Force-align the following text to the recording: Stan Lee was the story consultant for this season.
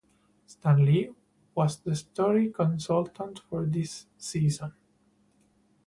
Stan 0.47 0.83
Lee 0.83 1.13
was 1.53 1.77
the 1.77 1.95
story 1.95 2.49
consultant 2.51 3.37
for 3.37 3.67
this 3.67 4.07
season. 4.17 4.73